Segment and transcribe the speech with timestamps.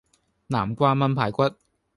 [0.03, 0.03] 南
[0.73, 1.43] 瓜炆排骨